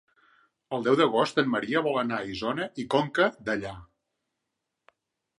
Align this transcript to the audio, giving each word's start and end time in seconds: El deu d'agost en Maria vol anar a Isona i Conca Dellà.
El 0.75 0.85
deu 0.85 0.95
d'agost 0.99 1.41
en 1.41 1.51
Maria 1.55 1.83
vol 1.87 1.99
anar 2.01 2.17
a 2.21 2.25
Isona 2.35 2.65
i 2.83 2.85
Conca 2.93 3.27
Dellà. 3.51 3.75